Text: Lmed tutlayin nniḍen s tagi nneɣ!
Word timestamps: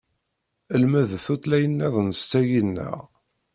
Lmed 0.81 1.09
tutlayin 1.25 1.73
nniḍen 1.75 2.09
s 2.19 2.21
tagi 2.31 2.61
nneɣ! 2.67 2.97